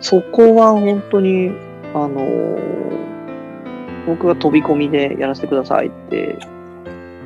[0.00, 1.52] そこは本当に、
[1.94, 3.06] あのー
[4.06, 6.38] 僕が飛び込みでやらせてくださいって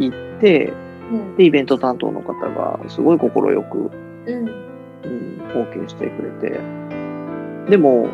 [0.00, 0.72] 言って、
[1.12, 1.36] うん。
[1.36, 4.48] で、イベント担当の方がすごい快く、うん。
[5.04, 6.58] うん、OK してくれて。
[7.68, 8.08] でも、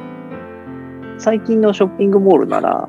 [1.19, 2.89] 最近のショッピングモールなら、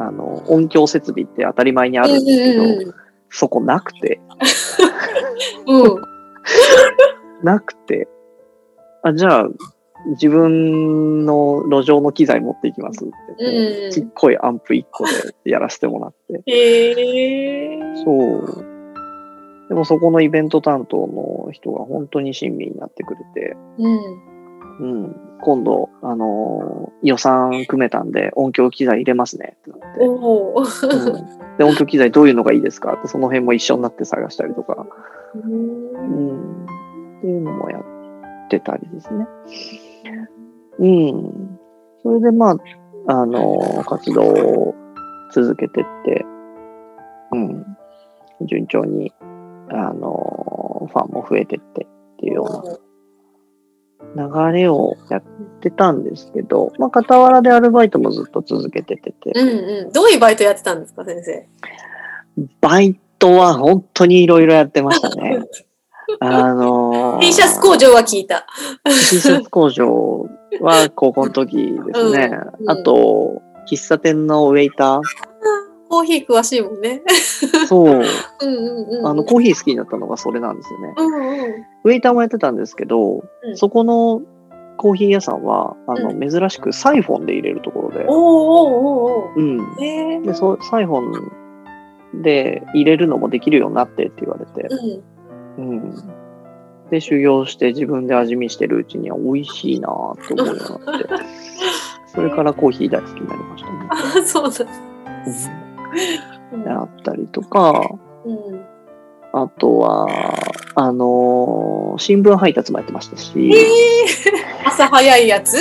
[0.00, 2.94] あの、音響設備って当たり前にあるんですけど、うん
[3.36, 4.20] そこなくて、
[5.66, 6.02] う んうん。
[7.42, 8.06] なくて、
[9.04, 9.48] あ、じゃあ、
[10.06, 15.04] 自分の路上の機材持っていきますってうんちっこいアンプ1個
[15.44, 16.42] でやらせてもらって。
[16.50, 18.04] へえー。
[18.04, 18.74] そう。
[19.68, 24.34] でもそこのイベント担当の人が本当に親身になってくれて、うん。
[24.76, 30.62] うん、今度、あのー予算組めたんで音響機材入れますねってなって、おお。
[30.62, 34.86] うん、で、音響機材どういうのがいいですかってその辺も一緒になって探したりとか、
[35.34, 36.28] ううん
[36.64, 36.66] ん、
[37.18, 37.82] っていうのもやっ
[38.58, 39.26] てたりですね。
[40.78, 41.58] うん。
[42.02, 42.56] それでまあ、
[43.06, 44.74] あのー活動を
[45.32, 46.24] 続けてって、
[47.32, 47.64] うん、
[48.46, 49.12] 順調に、
[49.70, 52.78] あのーファンも増えてってっていうよ
[54.14, 55.22] うな流れをやっ
[55.60, 59.92] てたんですけど、まあ、傍らでアルバイトもずっと続けててて、うんうん。
[59.92, 61.48] どういうバイトやってたんですか、先生？
[62.60, 65.40] バイトは本当にいろいろやってましたね。
[66.20, 68.46] あのー T シャツ工場は聞いた。
[68.84, 70.26] T シャツ工場
[70.60, 72.30] は高校の時ですね。
[72.60, 75.00] うんあと、喫茶店のウェイタ
[75.88, 77.02] コーヒー詳しいもんね。
[77.06, 77.66] ー。
[77.66, 77.86] そう。
[77.94, 79.06] うんうんうん。
[79.06, 80.94] あの、コーヒー好きになったのがそれなんですよね。
[80.96, 81.64] うんうん。
[81.84, 84.22] ウェイターもやってたんですけど、うんそこの
[84.76, 90.22] コーヒー屋さんは、あの、う珍しくサイフォンで入れるところで、おーおーおーおうん。
[90.24, 91.00] で、そう、サイフォ
[92.16, 95.02] ンで入れるのもできるようになってって言われて、うん。
[95.58, 95.94] うん。
[96.90, 99.92] で、修行して自分で味見してるうちには美味しいなぁ
[100.36, 101.08] と思うようになって、
[102.14, 103.88] それからコーヒー大好きになりましたね。
[103.90, 105.50] あ、そうなんです。
[106.52, 107.90] うんあったりとか、
[108.24, 108.64] うん。
[109.32, 110.06] あとは、
[110.76, 115.58] あのー新聞配達もやってましたし、えー、朝早いやつ？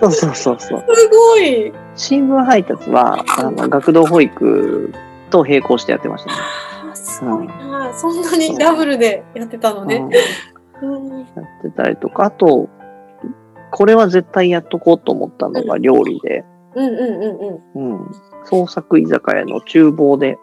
[0.00, 0.84] そうそうそうそう。
[0.94, 1.72] すごい。
[1.94, 4.92] 新聞配達は、あの、学童保育
[5.30, 6.36] と並行してやってましたね。
[7.08, 7.92] すごいな。
[7.94, 9.96] そんなにダブルでやってたのね。
[9.96, 12.68] やってたりとか、あと、
[13.70, 16.44] これは絶対やっとこうと思ったのが料理で、
[16.74, 17.92] うんうんうんうん。
[17.92, 18.10] うん。
[18.44, 20.38] 創作居酒屋の厨房で。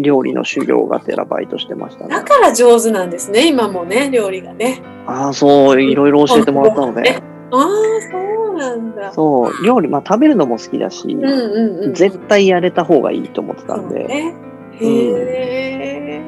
[0.00, 2.22] 料理の修行がてらバイトしてましたねだ。
[2.22, 4.82] から上手なんですね、今もね、料理がね。
[5.06, 7.22] ああ、そう、いろいろ教えてもらったので。
[7.50, 7.68] ああ、
[8.10, 8.18] そ
[8.52, 9.12] うなんだ。
[9.12, 11.94] そう、料理、まあ食べるのも好きだし、うんうんうん。
[11.94, 14.34] 絶対やれた方がいいと思ってたんで、
[14.80, 16.22] へえ。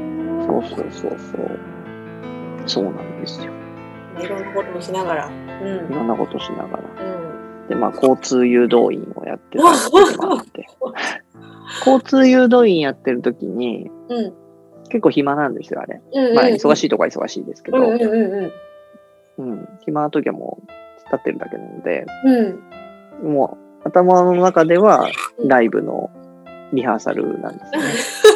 [0.47, 1.51] そうそうそうそう。
[2.67, 3.53] そうなんですよ。
[4.21, 5.27] いろんなこともしながら。
[5.27, 5.31] う
[5.91, 6.83] いろんなことしながら。
[6.83, 7.69] ん。
[7.69, 10.67] で、まあ、交通誘導員をやってた時もあって。
[11.85, 14.17] 交通誘導員やってる時に、うん。
[14.19, 14.33] うん。
[14.89, 16.01] 結構暇なんですよ、あれ。
[16.13, 16.35] うん。
[16.35, 16.77] まあ、忙い。
[16.77, 17.79] しいとか忙しいですけど。
[17.79, 18.53] うんうんうん
[19.39, 19.51] うん。
[19.51, 19.69] うん。
[19.85, 20.71] 暇な時はもう
[21.07, 22.07] 立ってるだけなので、
[23.23, 23.33] うん。
[23.33, 25.09] もう頭の中では
[25.45, 26.11] ライブの
[26.73, 28.36] リハーサルなんですね。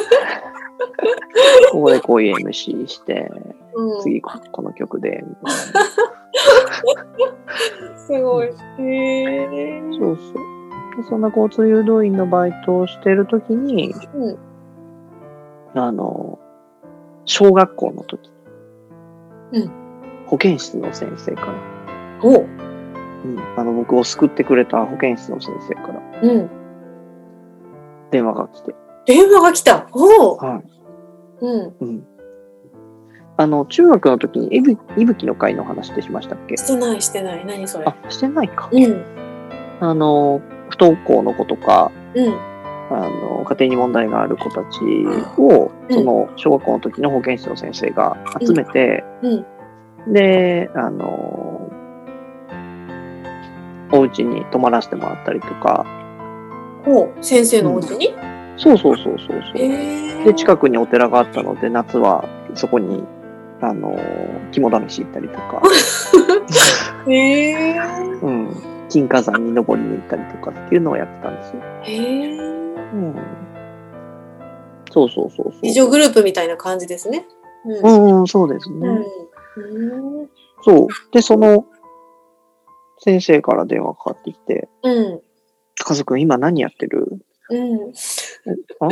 [1.71, 3.29] ここでこういう MC して、
[3.73, 5.55] うん、次ここの曲で、みたいな。
[7.97, 8.47] すごい。
[8.47, 9.81] へえ。
[9.91, 10.97] そうそう。
[10.97, 14.37] でそんな交通誘導員のバイトをしてる時に、うん。
[15.73, 16.39] あの、
[17.25, 18.29] 小学校の時、
[19.53, 19.81] うん
[20.27, 21.53] 保健室の先生から、
[22.23, 26.49] おうん、あの僕を救ってくれた保健室の先生からうん。
[28.11, 28.73] 電話が来て、
[29.11, 29.87] 電話が来た。
[29.91, 30.37] おお。
[30.37, 30.63] はい。
[31.41, 31.75] うん。
[31.81, 32.07] うん。
[33.35, 36.55] あの、中学の時にいぶいぶきの会の話ってしましたっけ？
[36.55, 37.45] してないしてない。
[37.45, 37.85] 何それ？
[37.87, 38.69] あ、してないか。
[38.71, 39.03] うん。
[39.81, 40.39] あの、
[40.69, 42.33] 不登校の子とか、うん。
[42.89, 44.79] あの、家庭に問題がある子たち
[45.37, 50.13] を、うんその、小学校の時の保健室の先生が集めて、うん。
[50.13, 51.69] で、あの、
[53.91, 55.85] お家に泊まらせてもらったりとか。
[57.19, 58.13] 先生のお家に？
[58.61, 59.57] そうそうそうそうそう。
[59.57, 60.23] へえ。
[60.23, 63.03] で、近くにお寺があったので、夏はそこに、
[63.59, 63.97] あの、
[64.51, 65.63] 肝試し行ったりとか、
[67.09, 67.79] へえ。
[68.21, 68.55] うん、
[68.87, 71.61] 金華山に登りに行ったりとかっていうのをやってたんですよ。
[71.81, 72.37] へえ。
[72.37, 73.15] うん。
[74.91, 75.61] そうそうそうそう。
[75.63, 77.25] 自助グループみたいな感じですね。
[77.65, 77.73] う。
[77.73, 78.87] うんん、うん、そうですね。
[79.57, 80.19] うん。
[80.19, 80.29] うん。
[80.61, 80.87] そう。
[81.11, 81.65] で、その、
[82.99, 85.21] 先生から電話かかってきて、うん。
[85.83, 87.07] カズくん今何やってる？
[87.51, 87.93] うん。
[88.79, 88.89] あ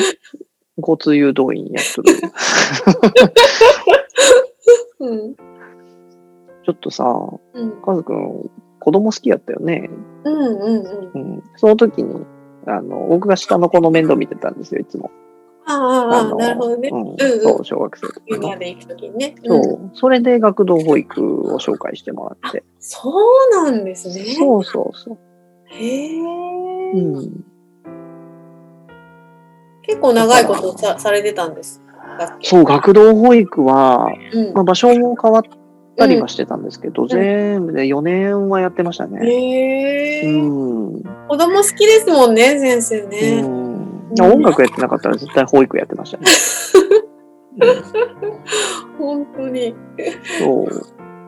[0.77, 2.13] 交通誘導員やっとる。
[4.99, 5.35] うん。
[5.35, 7.05] ちょっとさ、
[7.53, 7.81] うん。
[7.81, 8.49] カズくん
[8.79, 9.89] 子供好きやったよね。
[10.23, 10.59] うん。
[10.59, 11.11] うん。
[11.13, 11.43] うん。
[11.57, 12.25] その時に、
[12.67, 15.11] あの、僕が下の子の面倒見てたんですよ、いつも。
[15.65, 16.89] ああ、あなるほどね。
[16.91, 19.35] うんうんそう、小学生とかで行くときにね。
[19.45, 19.91] そうんう。
[19.93, 22.63] それで学童保育を紹介してもらって。
[22.79, 24.25] そうなんですね。
[24.35, 25.17] そうそうそう。
[25.67, 26.19] へえ。
[26.93, 27.45] うん。
[29.89, 31.81] 結構長いことさされてたんです。
[32.43, 35.43] そう、学童保育は、うんまあ、場所も変わっ
[35.97, 39.25] たりはしてたんですけど、全部で4年はやってましたね。
[39.25, 40.93] へえ、うん。
[40.93, 43.43] うん子供好きですもんね、先生ね。
[44.21, 46.25] 音楽やってなかったら絶対保育やってましたね。
[48.97, 49.75] 本当に。
[50.39, 50.67] そう。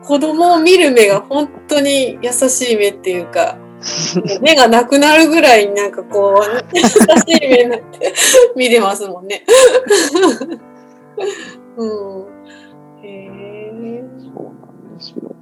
[0.04, 3.56] 子供を見る目が本当に優しい目っていうか、
[4.40, 6.42] 目がなくなるぐらいなんかこう、
[6.74, 6.98] 優し
[7.36, 8.14] い目になって
[8.56, 9.44] 見てますもんね。
[11.76, 11.90] うん。
[13.02, 14.04] へえ。
[14.18, 14.52] そうなん
[14.96, 15.34] ですよ。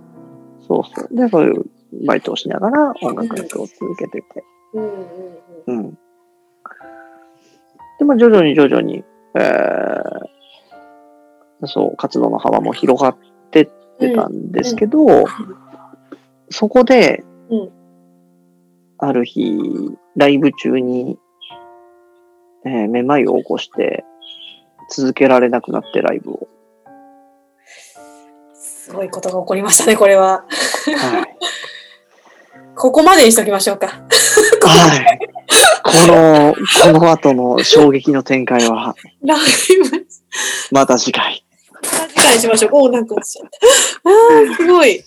[0.67, 1.15] そうそう。
[1.15, 1.67] で、そういう
[2.07, 4.45] バイトをしながら音楽活動を続けてて。
[4.73, 4.91] うんうん
[5.67, 5.99] うん。
[7.99, 13.17] で、まあ、徐々に徐々に、えー、そう、活動の幅も広がっ
[13.51, 13.69] てっ
[13.99, 15.27] てたんですけど、
[16.49, 17.80] そこで、うん
[19.01, 19.59] ある日、
[20.17, 21.19] ライブ中に、
[22.67, 24.05] えーめまいを起こして、
[24.91, 26.49] 続けられなくなってライブを。
[28.55, 30.45] すごいことが起こりましたね、これは。
[30.99, 31.37] はい。
[32.77, 33.87] ここまでにしときましょうか。
[33.87, 35.19] はい。
[35.83, 39.39] この、この後の衝撃の展開は、ライ
[39.91, 40.07] ブ、
[40.71, 41.45] また次回。
[42.09, 42.71] 次回にしましょう。
[42.75, 43.49] おお、なんか落ちちゃっ
[44.03, 44.11] た。
[44.11, 45.03] ああ、すごい。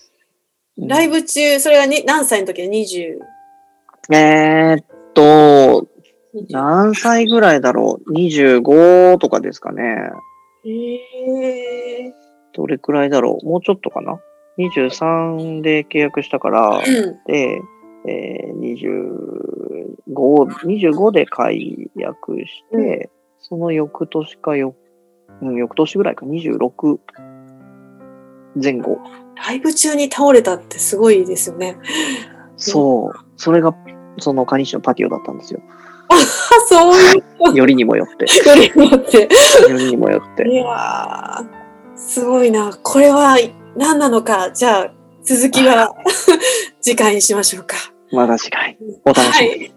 [0.77, 2.63] ライブ中、それはに何歳の時？
[2.63, 3.19] で ?20。
[4.11, 5.87] えーっと、
[6.49, 10.11] 何歳ぐらいだろう ?25 とかですかね。
[10.65, 10.95] へ
[12.05, 12.13] え。
[12.53, 13.45] どれくらいだろう？
[13.45, 14.19] もうちょっとかな
[14.57, 16.83] ?23 で契約したから、うん。
[17.25, 17.61] で、
[18.05, 19.03] えー、
[20.07, 24.75] 25、25で解約して、その翌年かよ、
[25.41, 26.97] うん、翌年ぐらいか、26
[28.61, 28.99] 前後。
[29.35, 31.77] ライブ中に倒れたってすごいですよね。
[32.57, 33.13] そう。
[33.37, 33.75] それが、
[34.19, 35.61] そのカニシのパティオだったんですよ。
[36.09, 36.15] あ、
[36.67, 38.25] そういうよりにもよって。
[38.47, 39.29] よりによって。
[39.69, 40.47] よりにもよって。
[40.49, 41.45] いやー、
[41.95, 42.71] すごいな。
[42.83, 43.37] これは
[43.75, 44.51] 何なのか。
[44.51, 44.91] じゃあ、
[45.23, 45.93] 続きは
[46.81, 47.77] 次回にしましょうか。
[48.11, 48.77] まだ次回。
[49.05, 49.49] お楽しみに。
[49.49, 49.73] はい。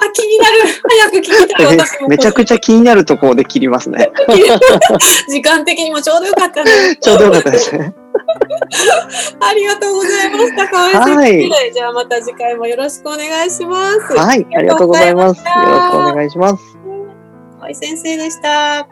[0.00, 0.58] あ、気になる。
[0.82, 1.66] 早く聞きたい。
[1.66, 2.08] 私も。
[2.08, 4.10] めちゃくちゃ気になるところで切りますね。
[5.28, 6.96] 時間的にもちょうどよかったね。
[7.00, 7.94] ちょうどよかったですね。
[9.40, 10.68] ありがとうございました。
[10.68, 10.94] かわい
[11.48, 14.14] はいじゃあまた次回もよろしくお願いします。
[14.14, 15.38] はい、ありがとうございます。
[15.38, 16.76] よろしくお願いします。
[17.58, 18.88] 河合先生でした。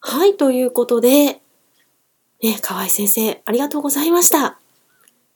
[0.00, 1.40] はい、ということで、
[2.42, 4.58] ね、河合先生、ありがとうございました。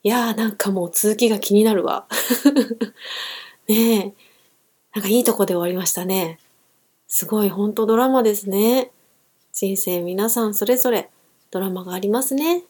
[0.03, 2.07] いやー、なんかもう続きが気になるわ。
[3.67, 4.13] ねえ、
[4.95, 6.39] なんかいいとこで終わりましたね。
[7.07, 8.91] すごい、ほんとドラマですね。
[9.53, 11.09] 人生皆さんそれぞれ
[11.51, 12.63] ドラマがありますね。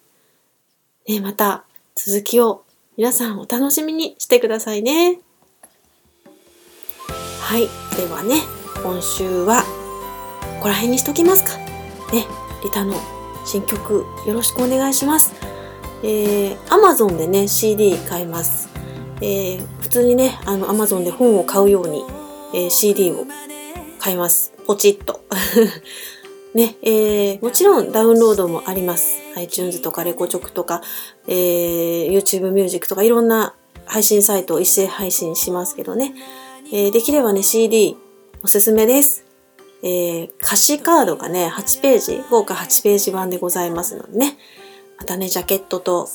[1.07, 1.65] ねまた
[1.95, 2.63] 続きを
[2.97, 5.19] 皆さんお楽しみにしてくださいね。
[7.41, 7.67] はい。
[7.95, 8.41] ではね、
[8.82, 9.67] 今週はこ
[10.63, 11.57] こら辺にしときますか。
[12.13, 12.25] ね、
[12.63, 12.95] リタの
[13.45, 15.34] 新曲よろしくお願いします。
[16.03, 18.69] えー、Amazon でね、CD 買います。
[19.21, 22.03] えー、普通にね、あの、Amazon で本を買うように、
[22.53, 23.25] えー、CD を
[23.99, 24.53] 買います。
[24.65, 25.21] ポチッと。
[26.54, 29.22] ね、えー、もちろんダウンロードもあります。
[29.38, 30.82] iTunes とかレコチョクとか、
[31.28, 36.14] えー、YouTube Music とかいろんな配信サイトを一斉配信しますけどね。
[36.74, 37.97] えー、できればね、CD
[38.43, 39.26] おすすめです。
[39.84, 44.38] えー、歌詞カードがね、8ページ、豪華8ページ版でございますのでね。
[44.97, 46.08] またね、ジャケットと、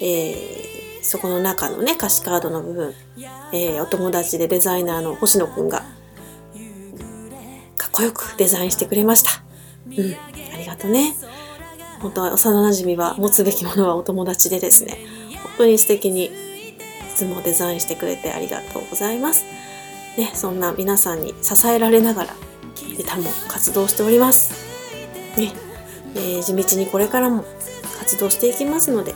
[0.00, 2.94] えー、そこの中のね、歌詞カードの部分、
[3.52, 5.84] えー、お友達でデザイナーの星野くんが、
[7.76, 9.30] かっこよくデザインしてくれました。
[9.86, 10.14] うん、
[10.54, 11.14] ありがとうね。
[12.00, 14.98] 本当は幼馴染は持つべきものはお友達でですね、
[15.42, 16.30] 本当に素敵にい
[17.14, 19.44] つもデザインしてくれてありがとうございます。
[20.16, 22.34] ね、そんな皆さんに支えられながら、
[22.98, 24.52] 歌も活動しております。
[25.38, 25.52] ね、
[26.14, 27.44] えー、地道にこれからも
[27.98, 29.14] 活動していきますので、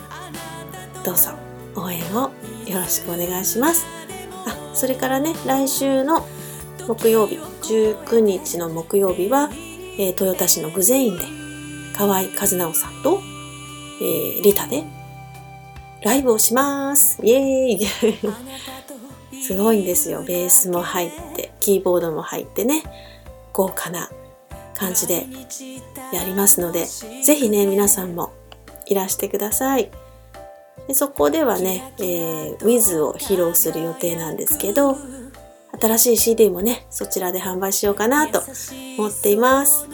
[1.05, 1.31] どうぞ
[1.75, 2.31] 応援を
[2.67, 3.87] よろしくお願いします。
[4.47, 6.27] あ、それからね、来週の
[6.87, 9.51] 木曜日、19日の木曜日は、
[10.01, 11.25] えー、豊田市のグゼインで、
[11.95, 13.21] 河合和直さんと、
[14.01, 14.83] えー、リタで、
[16.03, 17.19] ライブをします。
[17.23, 20.23] イエーイ すごいんですよ。
[20.23, 22.83] ベースも入って、キーボードも入ってね、
[23.53, 24.09] 豪華な
[24.75, 25.27] 感じで
[26.15, 26.87] やりますので、
[27.23, 28.33] ぜひね、皆さんも
[28.87, 29.91] いらしてください。
[30.89, 34.97] でそこではね、えー、Wiz を披露する予定なんですけど、
[35.81, 38.43] 新しい CD もね、そちらで販売しようかなと
[38.99, 39.89] 思っています。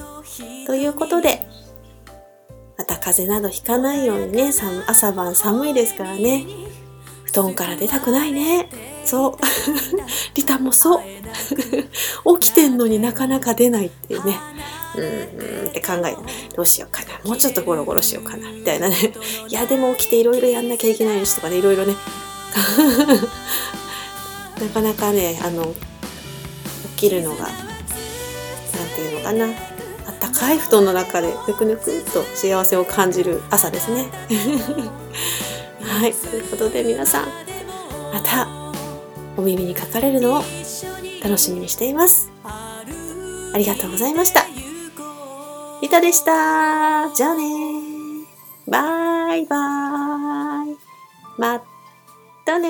[0.66, 1.46] ということで、
[2.76, 4.52] また風邪などひかないようにね、
[4.86, 6.44] 朝晩寒いですからね、
[7.24, 8.68] 布団から出たくないね。
[9.04, 9.36] そう。
[10.34, 11.02] リタもそう。
[12.40, 14.36] 起きてんのになかなか出ないっていうね。
[14.96, 16.16] うんって考え
[16.54, 18.96] どうしようかなもうちょっとゴロゴロしようかなみたいなね
[19.48, 21.94] いやでも起きていろいろやんなきゃいけないしとかねいろいろね
[24.60, 25.74] なかなかねあの
[26.96, 27.52] 起きるのが何
[28.94, 29.48] て言うのかなあ
[30.10, 34.10] ったかい布団の中でぬくぬくっと幸せを感じる朝ですね
[35.82, 37.24] はいということで皆さん
[38.12, 38.48] また
[39.36, 40.42] お耳にかかれるのを
[41.22, 44.44] 楽しみにしていますありがとうございました。
[45.80, 47.10] リタでした。
[47.14, 47.42] じゃあね
[48.68, 50.76] バイバーイ。
[51.38, 51.62] ま
[52.46, 52.68] たね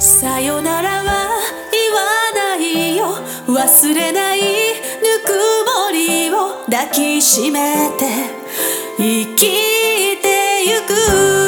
[0.00, 1.28] さよならは
[1.70, 2.00] 言わ
[2.34, 3.06] ないよ。
[3.46, 4.46] 忘れないぬ
[5.24, 5.32] く
[5.84, 8.35] もりを抱きしめて。
[8.98, 9.36] 生き
[10.22, 11.45] てゆく。